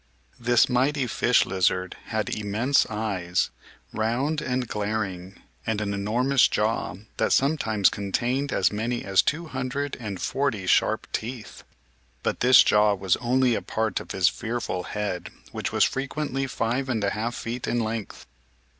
This 0.39 0.67
mighty 0.67 1.05
Fish 1.05 1.45
Lizard 1.45 1.95
had 2.05 2.27
immense 2.31 2.87
eyes, 2.87 3.51
round 3.93 4.41
and 4.41 4.67
glaring, 4.67 5.39
and 5.63 5.79
an 5.79 5.93
enormous 5.93 6.47
jaw 6.47 6.95
that 7.17 7.31
sometimes 7.31 7.89
contained 7.91 8.51
as 8.51 8.71
many 8.71 9.05
as 9.05 9.21
two 9.21 9.45
hundred 9.45 9.95
and 9.99 10.19
forty 10.19 10.65
sharp 10.65 11.05
teeth. 11.11 11.63
But 12.23 12.39
this 12.39 12.63
jaw 12.63 12.95
was 12.95 13.15
only 13.17 13.53
a 13.53 13.61
part 13.61 13.99
of 13.99 14.09
his 14.09 14.27
fearful 14.27 14.81
head 14.85 15.29
which 15.51 15.71
was 15.71 15.83
frequently 15.83 16.47
five 16.47 16.89
and 16.89 17.03
a 17.03 17.11
half 17.11 17.35
feet 17.35 17.67
in 17.67 17.79
length. 17.79 18.25